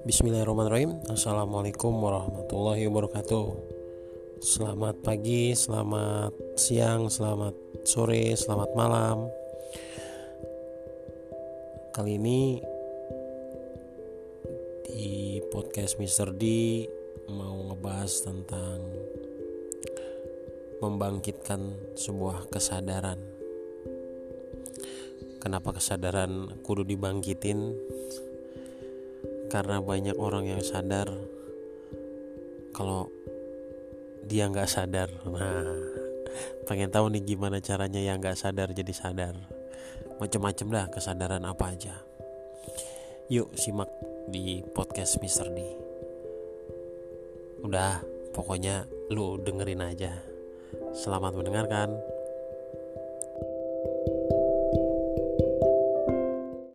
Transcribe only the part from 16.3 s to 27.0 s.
D Mau ngebahas tentang Membangkitkan sebuah kesadaran Kenapa kesadaran kudu